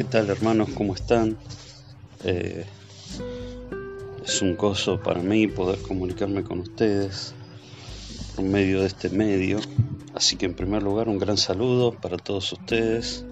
[0.00, 0.70] ¿Qué tal hermanos?
[0.74, 1.36] ¿Cómo están?
[2.24, 2.64] Eh,
[4.24, 7.34] es un gozo para mí poder comunicarme con ustedes
[8.34, 9.60] por medio de este medio.
[10.14, 13.26] Así que en primer lugar un gran saludo para todos ustedes.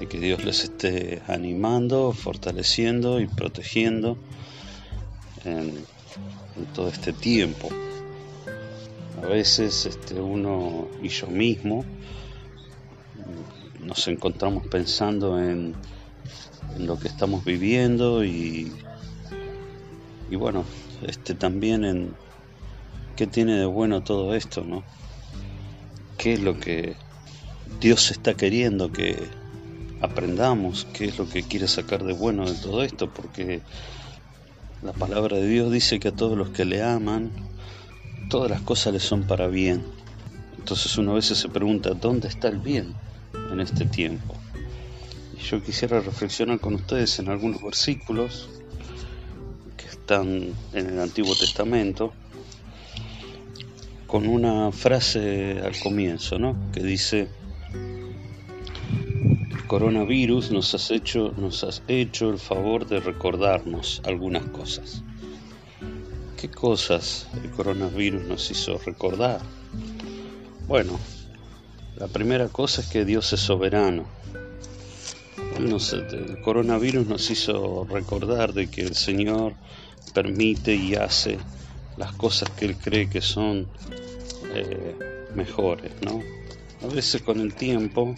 [0.00, 4.16] De que Dios les esté animando, fortaleciendo y protegiendo
[5.44, 5.84] en,
[6.56, 7.68] en todo este tiempo.
[9.22, 11.84] A veces este, uno y yo mismo
[13.82, 15.74] nos encontramos pensando en,
[16.78, 18.72] lo que estamos viviendo y,
[20.30, 20.64] y bueno,
[21.06, 22.14] este, también en
[23.14, 24.82] qué tiene de bueno todo esto, ¿no?
[26.16, 26.96] ¿Qué es lo que
[27.80, 29.16] Dios está queriendo que
[30.00, 30.86] aprendamos?
[30.94, 33.12] ¿Qué es lo que quiere sacar de bueno de todo esto?
[33.12, 33.60] Porque
[34.82, 37.30] la palabra de Dios dice que a todos los que le aman,
[38.30, 39.84] todas las cosas le son para bien.
[40.58, 42.94] Entonces uno a veces se pregunta, ¿dónde está el bien?
[43.50, 44.34] En este tiempo.
[45.42, 48.48] Yo quisiera reflexionar con ustedes en algunos versículos
[49.76, 52.12] que están en el Antiguo Testamento
[54.06, 56.54] con una frase al comienzo, ¿no?
[56.72, 57.28] Que dice
[59.50, 65.02] el coronavirus nos has hecho nos has hecho el favor de recordarnos algunas cosas.
[66.36, 69.40] ¿Qué cosas el coronavirus nos hizo recordar?
[70.68, 70.98] Bueno,
[72.02, 74.06] la primera cosa es que Dios es soberano.
[75.56, 79.52] el coronavirus nos hizo recordar de que el Señor
[80.12, 81.38] permite y hace
[81.96, 83.68] las cosas que Él cree que son
[84.52, 84.96] eh,
[85.36, 86.20] mejores, ¿no?
[86.82, 88.16] A veces con el tiempo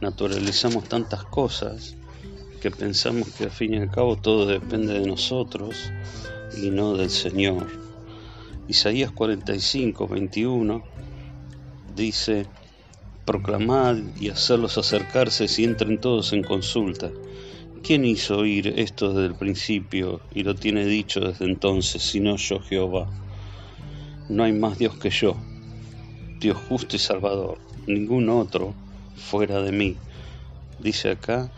[0.00, 1.94] naturalizamos tantas cosas
[2.60, 5.92] que pensamos que al fin y al cabo todo depende de nosotros
[6.60, 7.68] y no del Señor.
[8.66, 10.82] Isaías 45, 21
[11.94, 12.48] dice,
[13.24, 17.10] proclamad y hacerlos acercarse si entren todos en consulta.
[17.82, 22.60] ¿Quién hizo oír esto desde el principio y lo tiene dicho desde entonces, sino yo
[22.60, 23.08] Jehová?
[24.28, 25.36] No hay más Dios que yo,
[26.40, 28.74] Dios justo y salvador, ningún otro
[29.16, 29.96] fuera de mí.
[30.78, 31.50] Dice acá,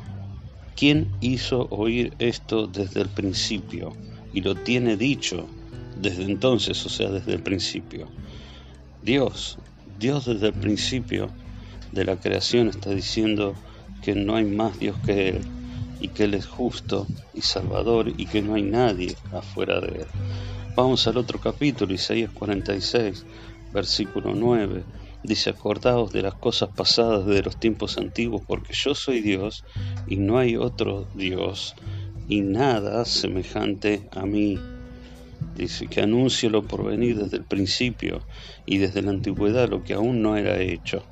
[0.76, 3.92] ¿quién hizo oír esto desde el principio
[4.32, 5.46] y lo tiene dicho
[6.00, 8.08] desde entonces, o sea, desde el principio?
[9.02, 9.58] Dios,
[9.98, 11.30] Dios desde el principio
[11.94, 13.54] de la creación está diciendo
[14.02, 15.40] que no hay más Dios que Él
[16.00, 20.06] y que Él es justo y salvador y que no hay nadie afuera de Él.
[20.74, 23.24] Vamos al otro capítulo, Isaías 46,
[23.72, 24.82] versículo 9.
[25.22, 29.64] Dice, acordaos de las cosas pasadas de los tiempos antiguos, porque yo soy Dios
[30.08, 31.76] y no hay otro Dios
[32.28, 34.58] y nada semejante a mí.
[35.56, 38.20] Dice que anuncio lo por venir desde el principio
[38.66, 41.04] y desde la antigüedad lo que aún no era hecho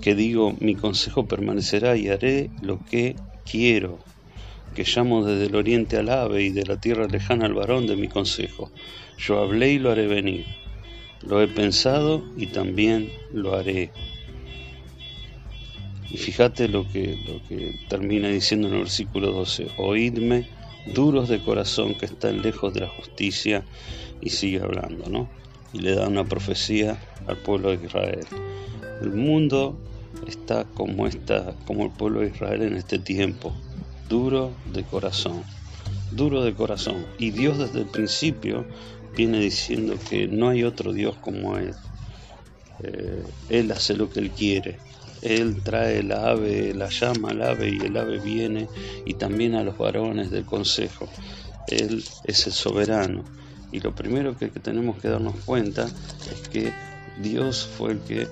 [0.00, 3.16] que digo, mi consejo permanecerá y haré lo que
[3.50, 3.98] quiero,
[4.74, 7.96] que llamo desde el oriente al ave y de la tierra lejana al varón de
[7.96, 8.70] mi consejo.
[9.18, 10.44] Yo hablé y lo haré venir.
[11.22, 13.90] Lo he pensado y también lo haré.
[16.10, 19.68] Y fíjate lo que, lo que termina diciendo en el versículo 12.
[19.78, 20.46] Oídme,
[20.94, 23.64] duros de corazón que están lejos de la justicia,
[24.20, 25.28] y sigue hablando, ¿no?
[25.76, 28.26] Y le da una profecía al pueblo de Israel.
[29.02, 29.78] El mundo
[30.26, 33.54] está como está, como el pueblo de Israel en este tiempo,
[34.08, 35.42] duro de corazón,
[36.12, 37.04] duro de corazón.
[37.18, 38.64] Y Dios desde el principio
[39.14, 41.74] viene diciendo que no hay otro Dios como Él.
[42.82, 44.78] Eh, él hace lo que Él quiere.
[45.20, 48.66] Él trae el ave, la llama al ave y el ave viene
[49.04, 51.06] y también a los varones del consejo.
[51.68, 53.24] Él es el soberano.
[53.76, 56.72] Y lo primero que tenemos que darnos cuenta es que
[57.20, 58.26] Dios fue el que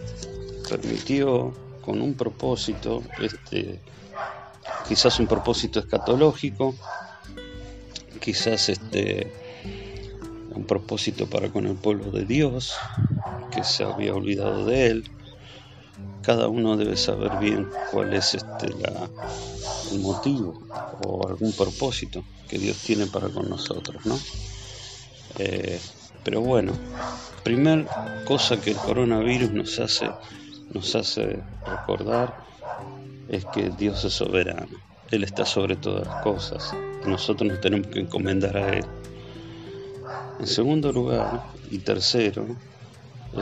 [0.71, 3.79] permitió con un propósito, este,
[4.89, 6.75] quizás un propósito escatológico,
[8.23, 9.31] quizás este,
[10.55, 12.73] un propósito para con el pueblo de Dios,
[13.55, 15.11] que se había olvidado de él.
[16.23, 18.69] Cada uno debe saber bien cuál es este,
[19.93, 20.63] el motivo
[21.07, 24.19] o algún propósito que Dios tiene para con nosotros, ¿no?
[25.39, 25.81] Eh,
[26.23, 26.73] pero bueno,
[27.43, 27.87] primer
[28.25, 30.11] cosa que el coronavirus nos hace
[30.73, 32.37] nos hace recordar
[33.29, 34.77] es que Dios es soberano.
[35.11, 36.75] Él está sobre todas las cosas
[37.07, 38.85] nosotros nos tenemos que encomendar a Él.
[40.41, 42.47] En segundo lugar y tercero,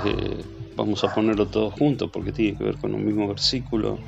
[0.05, 0.43] eh,
[0.77, 3.99] vamos a ponerlo todo junto porque tiene que ver con un mismo versículo,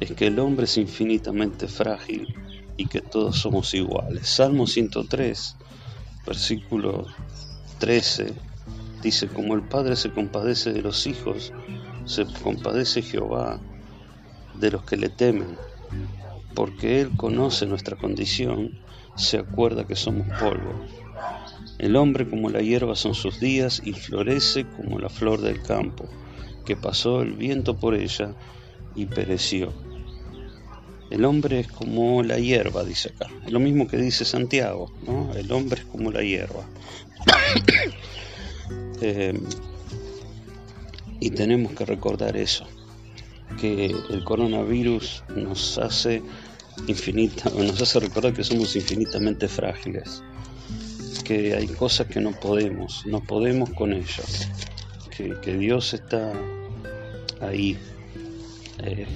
[0.00, 2.34] es que el hombre es infinitamente frágil
[2.76, 4.28] y que todos somos iguales.
[4.28, 5.56] Salmo 103,
[6.28, 7.06] versículo
[7.78, 8.34] 13,
[9.02, 11.54] dice, como el Padre se compadece de los hijos,
[12.04, 13.60] se compadece Jehová
[14.54, 15.56] de los que le temen,
[16.54, 18.78] porque Él conoce nuestra condición,
[19.16, 20.84] se acuerda que somos polvo.
[21.78, 26.10] El hombre como la hierba son sus días y florece como la flor del campo,
[26.66, 28.34] que pasó el viento por ella
[28.94, 29.72] y pereció.
[31.10, 33.30] El hombre es como la hierba, dice acá.
[33.48, 35.32] Lo mismo que dice Santiago, ¿no?
[35.34, 36.64] El hombre es como la hierba.
[39.00, 39.32] Eh,
[41.20, 42.66] y tenemos que recordar eso,
[43.60, 46.22] que el coronavirus nos hace
[46.86, 50.22] infinita, nos hace recordar que somos infinitamente frágiles,
[51.24, 54.22] que hay cosas que no podemos, no podemos con ello,
[55.16, 56.32] que, Dios está
[57.40, 57.76] ahí,
[58.84, 59.06] eh,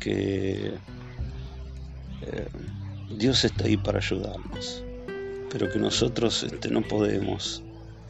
[0.00, 0.72] que
[2.22, 2.48] eh,
[3.10, 4.82] Dios está ahí para ayudarnos,
[5.50, 7.62] pero que nosotros este, no podemos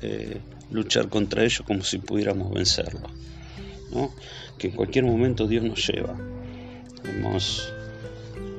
[0.03, 0.41] eh,
[0.71, 3.09] luchar contra ello como si pudiéramos vencerlo,
[4.59, 6.17] que en cualquier momento Dios nos lleva.
[7.05, 7.73] Hemos,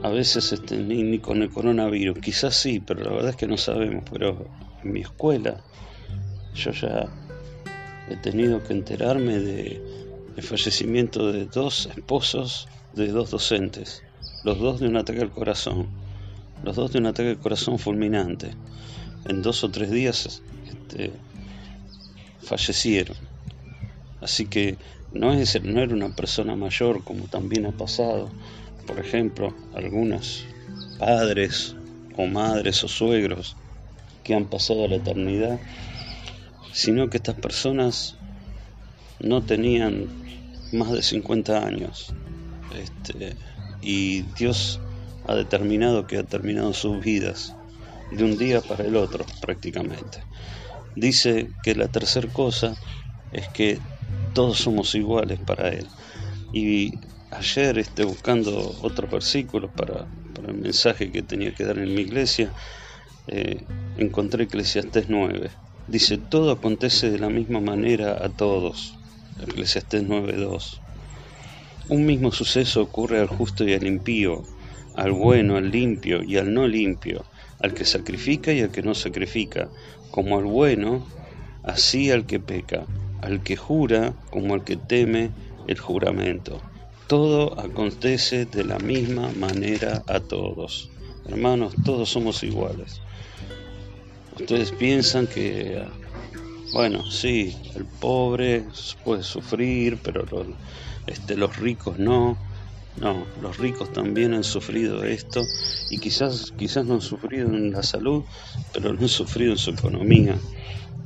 [0.04, 3.58] a veces este, ni, con el coronavirus, quizás sí, pero la verdad es que no
[3.58, 4.48] sabemos, pero
[4.84, 5.62] en mi escuela
[6.56, 7.08] yo ya
[8.10, 9.97] he tenido que enterarme de
[10.38, 14.04] el fallecimiento de dos esposos de dos docentes,
[14.44, 15.88] los dos de un ataque al corazón,
[16.64, 18.52] los dos de un ataque al corazón fulminante.
[19.26, 21.12] En dos o tres días este,
[22.44, 23.18] fallecieron.
[24.22, 24.78] Así que
[25.12, 28.30] no, es, no era una persona mayor como también ha pasado.
[28.86, 30.46] Por ejemplo, algunos
[31.00, 31.76] padres
[32.16, 33.56] o madres o suegros
[34.24, 35.60] que han pasado la eternidad,
[36.74, 38.16] sino que estas personas
[39.20, 40.27] no tenían
[40.72, 42.14] más de 50 años
[42.76, 43.36] este,
[43.82, 44.80] y Dios
[45.26, 47.56] ha determinado que ha terminado sus vidas
[48.12, 50.20] de un día para el otro prácticamente.
[50.96, 52.76] Dice que la tercera cosa
[53.32, 53.80] es que
[54.34, 55.88] todos somos iguales para Él.
[56.54, 56.94] Y
[57.32, 60.08] ayer este, buscando otro versículo para,
[60.48, 62.52] el mensaje que tenía que dar en mi iglesia,
[63.28, 63.64] eh,
[63.98, 65.50] encontré Eclesiastés 9.
[65.88, 68.97] Dice, todo acontece de la misma manera a todos.
[69.42, 70.80] Eclesiastés 9.2.
[71.90, 74.44] Un mismo suceso ocurre al justo y al impío,
[74.96, 77.26] al bueno, al limpio y al no limpio,
[77.60, 79.70] al que sacrifica y al que no sacrifica,
[80.12, 81.06] como al bueno,
[81.64, 82.86] así al que peca,
[83.22, 85.32] al que jura como al que teme
[85.68, 86.62] el juramento.
[87.08, 90.90] Todo acontece de la misma manera a todos.
[91.26, 93.02] Hermanos, todos somos iguales.
[94.38, 95.84] Ustedes piensan que,
[96.74, 98.66] bueno, sí, el pobre
[99.04, 100.26] puede sufrir, pero
[101.06, 102.38] este, los ricos no.
[103.00, 105.44] No, los ricos también han sufrido esto
[105.92, 108.24] y quizás, quizás no han sufrido en la salud,
[108.74, 110.36] pero no han sufrido en su economía.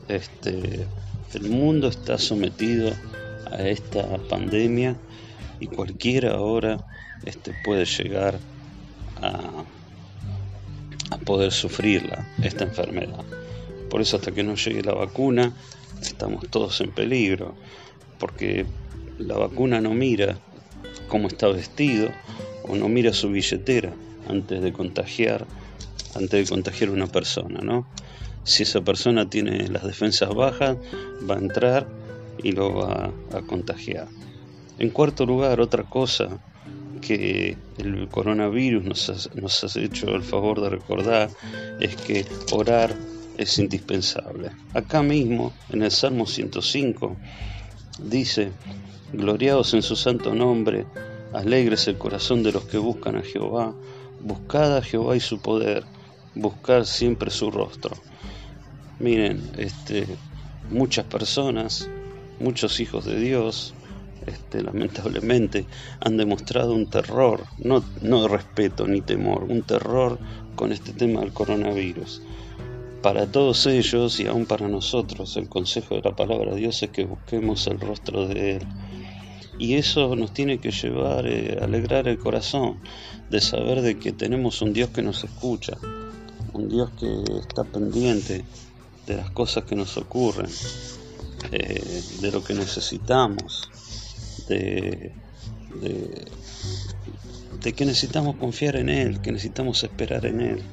[0.08, 0.88] Este,
[1.34, 2.94] el mundo está sometido
[3.52, 4.96] a esta pandemia
[5.60, 6.78] y cualquiera ahora
[7.26, 8.40] este, puede llegar
[9.22, 9.66] a,
[11.10, 13.26] a poder sufrirla, esta enfermedad.
[13.92, 15.54] Por eso hasta que no llegue la vacuna
[16.02, 17.56] estamos todos en peligro,
[18.20, 18.66] porque
[19.20, 20.40] la vacuna no mira
[21.10, 22.10] cómo está vestido
[22.64, 23.94] o no mira su billetera
[24.30, 25.46] antes de contagiar,
[26.16, 27.86] antes de contagiar a una persona, ¿no?
[28.46, 30.78] Si esa persona tiene las defensas bajas,
[31.30, 31.88] va a entrar
[32.42, 34.08] y lo va a contagiar.
[34.80, 36.40] En cuarto lugar, otra cosa
[37.02, 41.30] que el coronavirus nos nos ha hecho el favor de recordar
[41.80, 42.96] es que orar
[43.42, 44.52] es indispensable.
[44.74, 47.18] Acá mismo, en el Salmo 105,
[48.04, 48.52] dice,
[49.12, 50.86] Gloriados en su santo nombre,
[51.34, 53.74] alegres el corazón de los que buscan a Jehová,
[54.22, 55.84] buscad a Jehová y su poder,
[56.36, 57.96] buscar siempre su rostro.
[59.00, 60.06] Miren, este,
[60.70, 61.90] muchas personas,
[62.40, 63.74] muchos hijos de Dios,
[64.28, 65.66] este, lamentablemente
[66.00, 70.20] han demostrado un terror, no, no respeto ni temor, un terror
[70.56, 72.22] con este tema del coronavirus.
[73.02, 76.92] Para todos ellos y aún para nosotros, el consejo de la palabra de Dios es
[76.92, 78.68] que busquemos el rostro de Él.
[79.58, 82.78] Y eso nos tiene que llevar eh, a alegrar el corazón
[83.30, 85.78] de saber de que tenemos un Dios que nos escucha,
[86.54, 88.44] un Dios que está pendiente
[89.08, 90.50] de las cosas que nos ocurren,
[91.52, 93.70] eh, de lo que necesitamos,
[94.48, 95.12] de,
[97.64, 100.64] de que necesitamos confiar en Él, que necesitamos esperar en Él,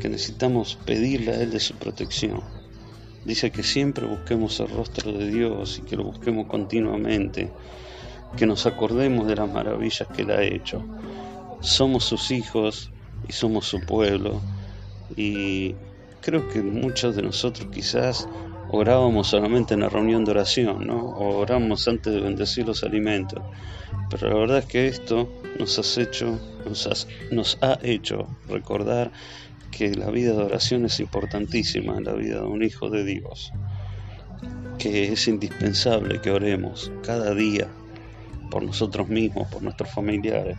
[0.00, 2.40] que necesitamos pedirle a Él de su protección.
[3.24, 7.50] Dice que siempre busquemos el rostro de Dios y que lo busquemos continuamente
[8.36, 10.82] que nos acordemos de las maravillas que Él ha hecho.
[11.60, 12.90] Somos sus hijos
[13.28, 14.40] y somos su pueblo
[15.16, 15.74] y
[16.20, 18.28] creo que muchos de nosotros quizás
[18.70, 20.98] orábamos solamente en la reunión de oración, ¿no?
[20.98, 23.42] O oramos antes de bendecir los alimentos.
[24.08, 29.12] Pero la verdad es que esto nos, has hecho, nos, nos ha hecho recordar
[29.72, 33.52] que la vida de oración es importantísima en la vida de un hijo de Dios,
[34.78, 37.66] que es indispensable que oremos cada día
[38.50, 40.58] por nosotros mismos, por nuestros familiares,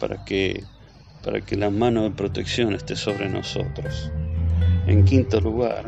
[0.00, 0.64] para que,
[1.22, 4.10] para que la mano de protección esté sobre nosotros.
[4.86, 5.86] En quinto lugar,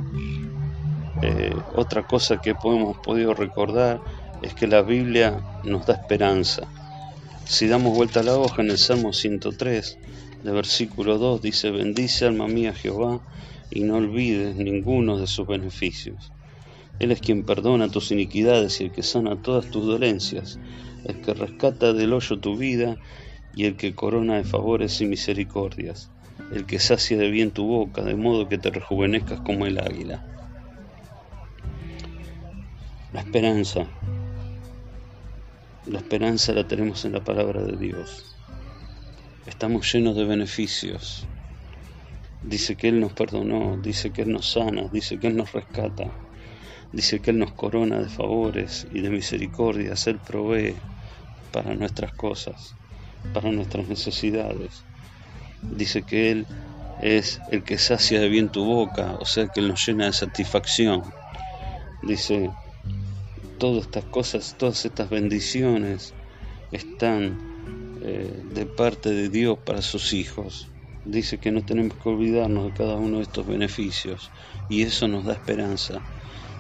[1.23, 4.01] eh, otra cosa que hemos podido recordar
[4.43, 6.63] es que la Biblia nos da esperanza.
[7.45, 9.99] Si damos vuelta a la hoja en el Salmo 103,
[10.43, 13.21] de versículo 2, dice, bendice alma mía Jehová
[13.71, 16.33] y no olvides ninguno de sus beneficios.
[16.99, 20.59] Él es quien perdona tus iniquidades y el que sana todas tus dolencias,
[21.05, 22.97] el que rescata del hoyo tu vida
[23.55, 26.11] y el que corona de favores y misericordias,
[26.53, 30.27] el que sacia de bien tu boca, de modo que te rejuvenezcas como el águila.
[33.13, 33.87] La esperanza.
[35.87, 38.32] La esperanza la tenemos en la palabra de Dios.
[39.45, 41.27] Estamos llenos de beneficios.
[42.45, 46.13] Dice que Él nos perdonó, dice que Él nos sana, dice que Él nos rescata,
[46.93, 50.77] dice que Él nos corona de favores y de misericordias, Él provee
[51.51, 52.77] para nuestras cosas,
[53.35, 54.85] para nuestras necesidades.
[55.61, 56.47] Dice que Él
[57.01, 60.13] es el que sacia de bien tu boca, o sea que Él nos llena de
[60.13, 61.03] satisfacción.
[62.05, 62.49] Dice
[63.59, 66.15] todas estas cosas, todas estas bendiciones
[66.71, 67.52] están
[68.05, 70.67] eh, de parte de Dios para sus hijos.
[71.05, 74.33] Dice que no tenemos que olvidarnos de cada uno de estos beneficios
[74.69, 76.01] y eso nos da esperanza.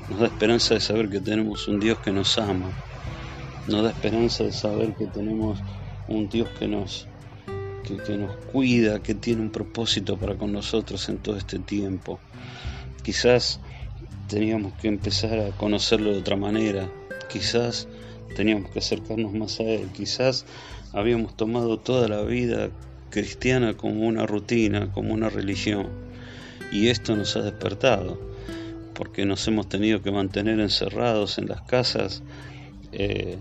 [0.08, 2.70] Nos da esperanza de saber que tenemos un Dios que nos ama.
[3.66, 5.58] Nos da esperanza de saber que tenemos
[6.06, 7.08] un Dios que nos,
[7.82, 12.20] que, que nos cuida, que tiene un propósito para con nosotros en todo este tiempo.
[13.02, 13.58] Quizás
[14.28, 16.88] teníamos que empezar a conocerlo de otra manera,
[17.28, 17.88] quizás
[18.36, 20.46] teníamos que acercarnos más a Él, quizás
[20.92, 22.70] habíamos tomado toda la vida
[23.10, 25.88] cristiana como una rutina, como una religión,
[26.70, 28.18] y esto nos ha despertado,
[28.94, 32.22] porque nos hemos tenido que mantener encerrados en las casas
[32.92, 33.38] eh,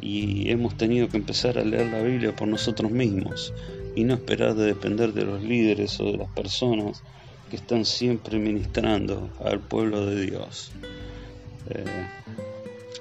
[0.00, 3.52] y hemos tenido que empezar a leer la Biblia por nosotros mismos
[3.94, 7.02] y no esperar de depender de los líderes o de las personas
[7.50, 10.70] que están siempre ministrando al pueblo de Dios.
[11.68, 11.84] Eh,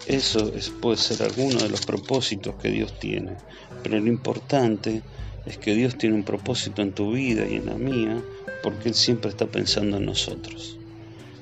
[0.07, 3.33] eso es, puede ser alguno de los propósitos que Dios tiene,
[3.83, 5.01] pero lo importante
[5.45, 8.21] es que Dios tiene un propósito en tu vida y en la mía
[8.63, 10.77] porque Él siempre está pensando en nosotros.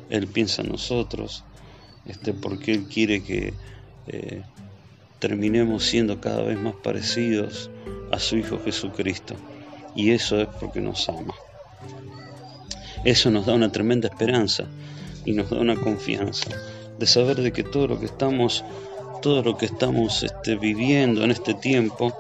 [0.10, 1.44] Él piensa en nosotros
[2.06, 3.54] este, porque Él quiere que
[4.08, 4.42] eh,
[5.20, 7.70] terminemos siendo cada vez más parecidos
[8.12, 9.36] a su Hijo Jesucristo.
[9.96, 11.34] Y eso es porque nos ama.
[13.04, 14.66] Eso nos da una tremenda esperanza
[15.26, 16.50] y nos da una confianza
[16.98, 18.64] de saber de que todo lo que estamos,
[19.22, 22.14] todo lo que estamos este, viviendo en este tiempo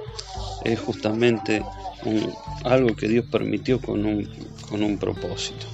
[0.63, 1.63] es justamente
[2.63, 4.29] algo que Dios permitió con un,
[4.69, 5.65] con un propósito.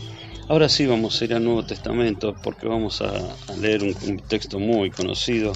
[0.47, 3.13] Ahora sí vamos a ir al Nuevo Testamento porque vamos a,
[3.59, 5.53] leer un, texto muy conocido,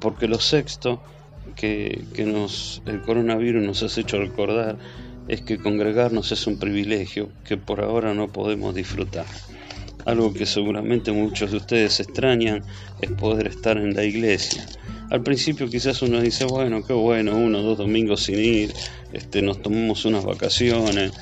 [0.00, 1.00] porque lo sexto
[1.54, 4.76] que, que nos, el coronavirus nos ha hecho recordar
[5.28, 9.26] es que congregarnos es un privilegio que por ahora no podemos disfrutar.
[10.04, 12.62] Algo que seguramente muchos de ustedes extrañan
[13.00, 14.64] es poder estar en la iglesia.
[15.10, 18.74] Al principio quizás uno dice, bueno, qué bueno, uno dos domingos sin ir,
[19.12, 21.12] este, nos tomamos unas vacaciones,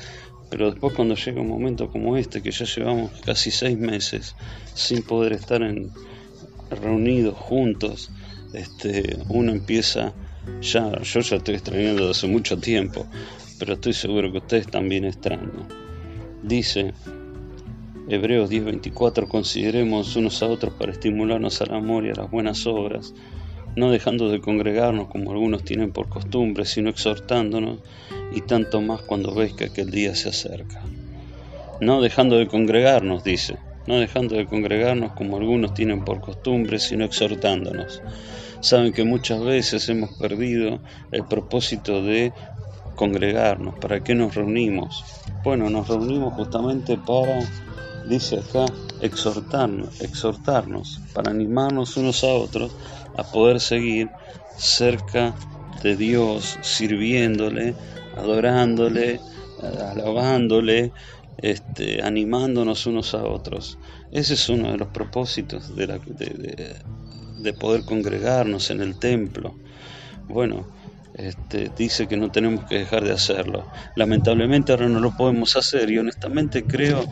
[0.49, 4.35] pero después cuando llega un momento como este, que ya llevamos casi seis meses
[4.73, 5.61] sin poder estar
[6.71, 8.09] reunidos juntos,
[8.53, 10.13] este, uno empieza
[10.61, 13.05] ya, yo ya estoy extrañando desde hace mucho tiempo,
[13.59, 15.67] pero estoy seguro que ustedes también extrañan.
[16.43, 16.93] Dice
[18.07, 23.13] Hebreos 10:24, consideremos unos a otros para estimularnos al amor y a las buenas obras,
[23.75, 27.79] no dejando de congregarnos como algunos tienen por costumbre, sino exhortándonos,
[28.33, 30.81] y tanto más cuando veis que aquel día se acerca.
[31.81, 37.05] No dejando de congregarnos, dice, no dejando de congregarnos como algunos tienen por costumbre, sino
[37.05, 38.01] exhortándonos.
[38.61, 40.79] Saben que muchas veces hemos perdido
[41.11, 42.33] el propósito de
[42.95, 43.75] congregarnos.
[43.75, 45.03] ¿Para qué nos reunimos?
[45.43, 47.39] Bueno, nos reunimos justamente para,
[48.07, 48.65] dice acá,
[49.01, 52.71] exhortarnos, exhortarnos, para animarnos unos a otros
[53.17, 54.09] a poder seguir
[54.57, 55.33] cerca
[55.83, 57.75] de Dios, sirviéndole,
[58.15, 59.19] adorándole,
[59.91, 60.91] alabándole,
[61.37, 63.77] este, animándonos unos a otros.
[64.11, 66.75] Ese es uno de los propósitos de, la, de,
[67.39, 69.55] de poder congregarnos en el templo.
[70.27, 70.65] Bueno,
[71.15, 73.65] este, dice que no tenemos que dejar de hacerlo.
[73.95, 77.05] Lamentablemente ahora no lo podemos hacer y honestamente creo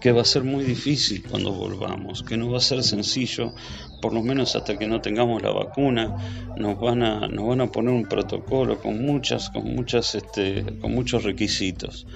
[0.00, 3.52] que va a ser muy difícil cuando volvamos, que no va a ser sencillo,
[4.00, 6.16] por lo menos hasta que no tengamos la vacuna,
[6.56, 10.94] nos van a, nos van a poner un protocolo con muchas, con muchas, este, con
[10.94, 12.06] muchos requisitos.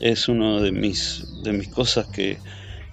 [0.00, 2.38] Es una de mis, de mis cosas que,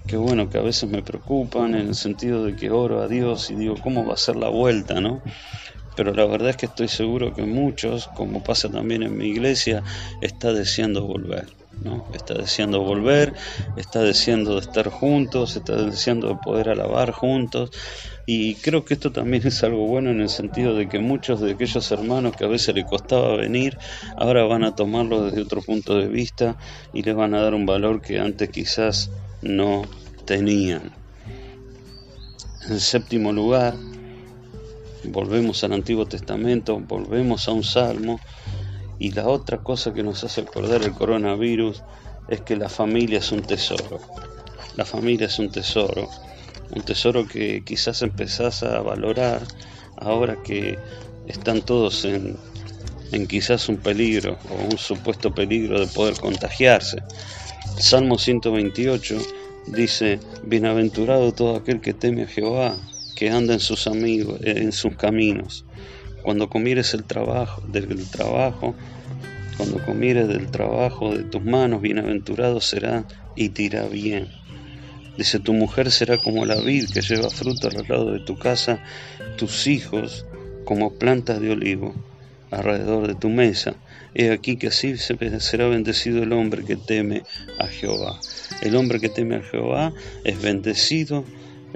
[0.08, 3.50] que bueno, que a veces me preocupan en el sentido de que oro a Dios
[3.52, 5.22] y digo, ¿cómo va a ser la vuelta, no?
[5.96, 9.82] Pero la verdad es que estoy seguro que muchos, como pasa también en mi iglesia,
[10.22, 11.46] está deseando volver.
[12.14, 13.34] Está deseando volver,
[13.78, 17.72] está deseando de estar juntos, está deseando de poder alabar juntos.
[18.26, 21.52] Y creo que esto también es algo bueno en el sentido de que muchos de
[21.52, 23.78] aquellos hermanos que a veces le costaba venir,
[24.18, 26.58] ahora van a tomarlo desde otro punto de vista
[26.92, 29.12] y les van a dar un valor que antes quizás
[29.44, 29.84] no
[30.26, 30.92] tenían.
[32.68, 33.76] En séptimo lugar,
[35.04, 38.20] volvemos al Antiguo Testamento, volvemos a un salmo
[39.00, 41.84] y la otra cosa que nos hace acordar el coronavirus
[42.30, 44.00] es que la familia es un tesoro.
[44.78, 46.10] La familia es un tesoro.
[46.72, 49.42] Un tesoro que quizás empezás a valorar
[49.98, 50.78] ahora que
[51.28, 52.38] están todos en,
[53.28, 56.98] quizás un peligro o un supuesto peligro de poder contagiarse.
[57.78, 59.18] Salmo 128
[59.68, 62.76] dice, Bienaventurado todo aquel que teme a Jehová,
[63.16, 65.66] que anda en sus amigos, en sus caminos
[66.26, 68.76] cuando comieres el trabajo, del trabajo,
[69.58, 73.06] cuando comieres del trabajo de tus manos, bienaventurado será
[73.36, 74.28] y te irá bien.
[75.18, 78.84] Dice, tu mujer será como la vid que lleva fruto al lado de tu casa,
[79.38, 80.26] tus hijos
[80.66, 81.94] como plantas de olivo
[82.50, 83.76] alrededor de tu mesa.
[84.16, 87.22] He aquí que así será bendecido el hombre que teme
[87.60, 88.20] a Jehová.
[88.62, 91.24] El hombre que teme a Jehová es bendecido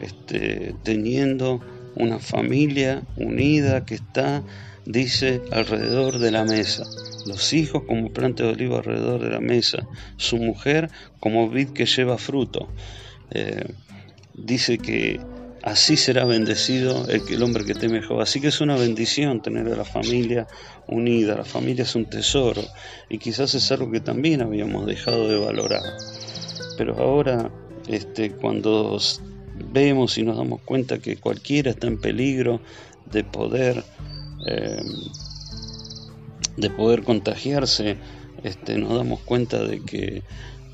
[0.01, 1.62] este, teniendo
[2.00, 4.41] una familia unida que está,
[4.86, 6.84] dice, alrededor de la mesa.
[7.27, 9.86] Los hijos como planta de olivo alrededor de la mesa.
[10.18, 10.89] Su mujer
[11.20, 12.70] como vid que lleva fruto.
[13.32, 13.74] Eh,
[14.34, 15.20] dice que
[15.62, 18.24] así será bendecido el, el hombre que teme a Jehová.
[18.24, 20.48] Así que es una bendición tener a la familia
[20.88, 21.35] unida.
[21.35, 22.64] La familia es un tesoro
[23.09, 25.83] y quizás es algo que también habíamos dejado de valorar.
[26.77, 27.51] Pero ahora,
[27.88, 28.98] este, cuando
[29.72, 32.61] vemos y nos damos cuenta que cualquiera está en peligro
[33.11, 33.83] de poder
[34.48, 34.81] eh,
[36.57, 37.98] de poder contagiarse
[38.43, 40.24] este, nos damos cuenta de que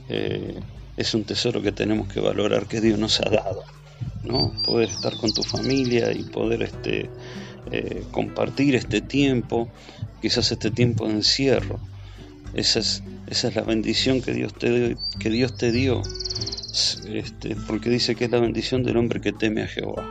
[0.10, 0.60] eh,
[0.98, 3.64] es un tesoro que tenemos que valorar que Dios nos ha dado
[4.24, 7.10] no poder estar con tu familia y poder este
[7.72, 9.70] eh, compartir este tiempo
[10.22, 11.80] quizás este tiempo de encierro.
[12.56, 16.02] Esa es, esa es la bendición que Dios te, que Dios te dio
[17.08, 20.06] este, porque dice que es la bendición del hombre que teme a Jehová.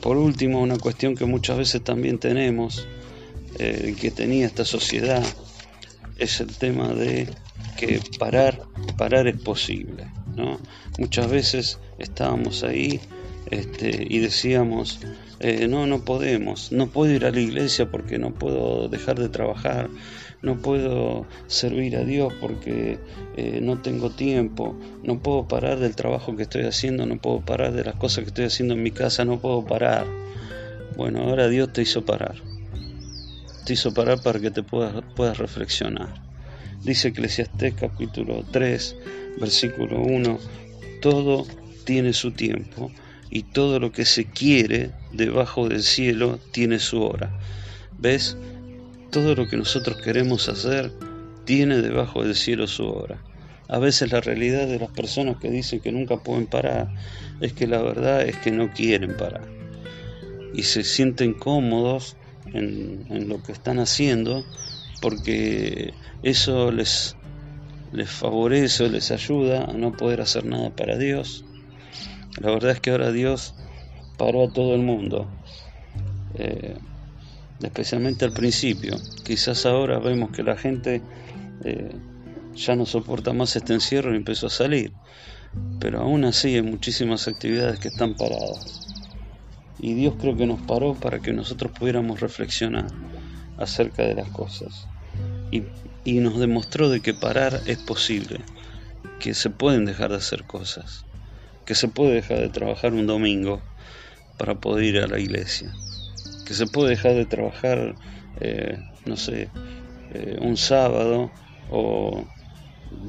[0.00, 2.86] Por último, una cuestión que muchas veces también tenemos,
[3.58, 5.24] eh, que tenía esta sociedad,
[6.18, 7.28] es el tema de
[7.76, 8.62] que parar,
[8.98, 10.06] parar es posible.
[10.36, 10.58] ¿no?
[10.98, 13.00] Muchas veces estábamos ahí
[13.50, 15.00] este, y decíamos,
[15.40, 19.28] eh, no, no podemos, no puedo ir a la iglesia porque no puedo dejar de
[19.28, 19.90] trabajar,
[20.44, 22.98] no puedo servir a Dios porque
[23.36, 27.72] eh, no tengo tiempo, no puedo parar del trabajo que estoy haciendo, no puedo parar
[27.72, 30.06] de las cosas que estoy haciendo en mi casa, no puedo parar.
[30.96, 32.36] Bueno, ahora Dios te hizo parar.
[33.64, 36.22] Te hizo parar para que te puedas, puedas reflexionar.
[36.82, 38.96] Dice Eclesiastés capítulo 3,
[39.40, 40.38] versículo 1,
[41.00, 41.46] todo
[41.84, 42.90] tiene su tiempo
[43.30, 47.30] y todo lo que se quiere debajo del cielo tiene su hora.
[47.98, 48.36] ¿Ves?
[49.14, 50.90] Todo lo que nosotros queremos hacer
[51.44, 53.22] tiene debajo del cielo su hora.
[53.68, 56.88] A veces la realidad de las personas que dicen que nunca pueden parar
[57.40, 59.46] es que la verdad es que no quieren parar.
[60.52, 64.44] Y se sienten cómodos en, lo que están haciendo
[65.00, 67.14] porque eso les,
[67.92, 71.44] les favorece, les ayuda a no poder hacer nada para Dios.
[72.40, 73.54] La verdad es que ahora Dios
[74.18, 75.28] paró a todo el mundo.
[76.36, 76.74] Eh,
[77.62, 78.96] especialmente al principio.
[79.24, 81.02] Quizás ahora vemos que la gente
[81.64, 81.94] eh,
[82.54, 84.92] ya no soporta más este encierro y empezó a salir,
[85.80, 88.80] pero aún así hay muchísimas actividades que están paradas.
[89.78, 92.86] Y Dios creo que nos paró para que nosotros pudiéramos reflexionar
[93.58, 94.86] acerca de las cosas.
[95.50, 95.64] Y,
[96.04, 98.40] y nos demostró de que parar es posible,
[99.20, 101.04] que se pueden dejar de hacer cosas,
[101.64, 103.60] que se puede dejar de trabajar un domingo
[104.38, 105.72] para poder ir a la iglesia
[106.44, 107.94] que se puede dejar de trabajar,
[108.40, 109.48] eh, no sé,
[110.12, 111.30] eh, un sábado
[111.70, 112.24] o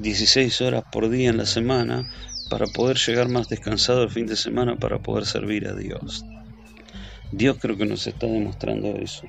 [0.01, 2.09] 16 horas por día en la semana
[2.49, 6.25] para poder llegar más descansado el fin de semana para poder servir a Dios.
[7.31, 9.27] Dios creo que nos está demostrando eso.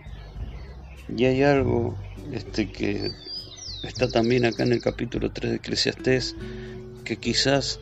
[1.14, 1.96] Y hay algo
[2.32, 3.10] este, que
[3.82, 6.36] está también acá en el capítulo 3 de Eclesiastés
[7.04, 7.80] que quizás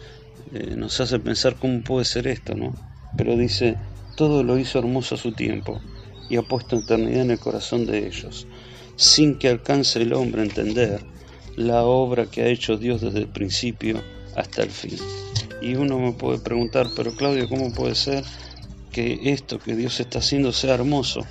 [0.53, 2.75] eh, nos hace pensar cómo puede ser esto, ¿no?
[3.17, 3.77] Pero dice,
[4.17, 5.81] todo lo hizo hermoso a su tiempo
[6.29, 8.47] y ha puesto eternidad en el corazón de ellos,
[8.97, 11.01] sin que alcance el hombre a entender
[11.57, 14.01] la obra que ha hecho Dios desde el principio
[14.37, 14.99] hasta el fin.
[15.61, 18.25] Y uno me puede preguntar, pero Claudio, ¿cómo puede ser
[18.93, 21.25] que esto que Dios está haciendo sea hermoso?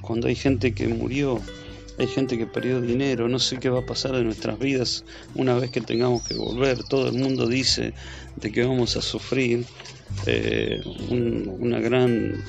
[0.00, 1.40] Cuando hay gente que murió,
[1.98, 5.04] hay gente que perdió dinero, no sé qué va a pasar en nuestras vidas
[5.34, 6.84] una vez que tengamos que volver.
[6.84, 7.92] Todo el mundo dice
[8.36, 9.64] de que vamos a sufrir
[10.26, 12.44] eh, una gran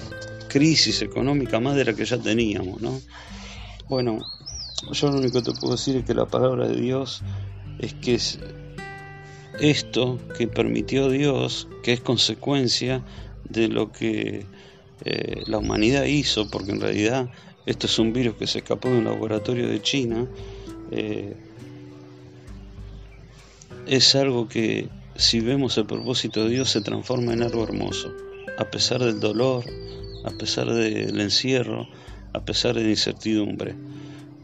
[0.50, 3.00] crisis económica más de la que ya teníamos, ¿no?
[3.88, 4.20] Bueno,
[4.92, 7.22] yo lo único que te puedo decir es que la palabra de Dios
[7.80, 8.40] es que es
[9.62, 13.04] esto que permitió Dios, que es consecuencia
[13.48, 14.46] de lo que
[15.06, 17.30] eh, la humanidad hizo, porque en realidad
[17.66, 20.28] esto es un virus que se escapó de un laboratorio de China,
[20.92, 21.36] eh,
[23.88, 28.14] es algo que si vemos el propósito de Dios se transforma en algo hermoso,
[28.58, 29.66] a pesar del dolor,
[30.24, 31.88] a pesar del encierro,
[32.34, 33.76] a pesar de la incertidumbre.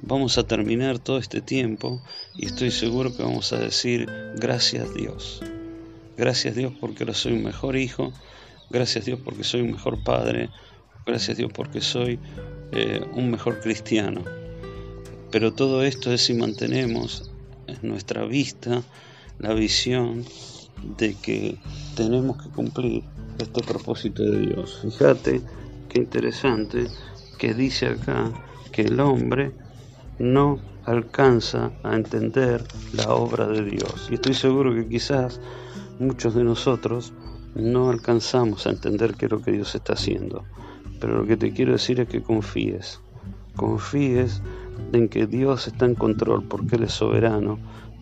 [0.02, 2.02] Vamos a terminar todo este tiempo
[2.36, 5.42] y estoy seguro que vamos a decir gracias Dios.
[6.18, 8.14] Gracias Dios porque ahora soy un mejor hijo,
[8.70, 10.50] gracias Dios porque soy un mejor padre,
[11.06, 12.20] gracias Dios porque soy
[12.72, 14.24] eh, un mejor cristiano.
[15.32, 17.32] Pero todo esto es si mantenemos
[17.68, 18.84] en nuestra vista
[19.40, 20.24] la visión
[20.98, 21.58] de que
[21.96, 23.04] tenemos que cumplir
[23.40, 24.82] este propósito de Dios.
[24.84, 25.42] Fíjate
[25.95, 26.88] interesante
[27.38, 28.31] que dice acá
[28.71, 29.51] que el hombre
[30.19, 34.08] no alcanza a entender la obra de Dios.
[34.10, 35.39] Y estoy seguro que quizás
[35.99, 37.13] muchos de nosotros
[37.55, 40.43] no alcanzamos a entender qué es lo que Dios está haciendo.
[40.99, 43.01] Pero lo que te quiero decir es que confíes.
[43.55, 44.41] Confíes
[44.91, 47.58] en que Dios está en control porque Él es soberano,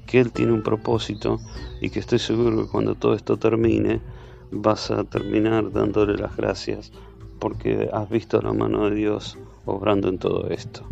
[0.07, 1.39] que Él tiene un propósito
[1.81, 4.01] y que estoy seguro que cuando todo esto termine
[4.51, 6.91] vas a terminar dándole las gracias
[7.43, 10.87] porque has visto la mano de Dios obrando en todo esto.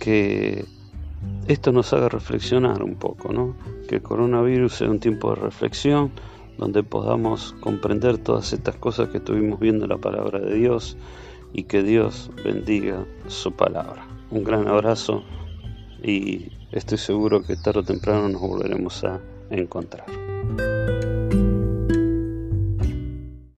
[0.00, 0.64] Que
[1.48, 3.54] esto nos haga reflexionar un poco, ¿no?
[3.90, 6.12] Que el coronavirus sea un tiempo de reflexión
[6.56, 10.96] donde podamos comprender todas estas cosas que estuvimos viendo en la palabra de Dios
[11.52, 14.06] y que Dios bendiga su palabra.
[14.30, 15.24] Un gran abrazo
[16.02, 19.20] y estoy seguro que tarde o temprano nos volveremos a
[19.50, 20.06] encontrar.